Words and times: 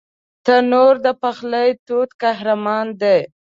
تنور 0.45 0.93
د 1.05 1.07
پخلي 1.21 1.69
تود 1.85 2.09
قهرمان 2.21 2.87
دی 3.01 3.19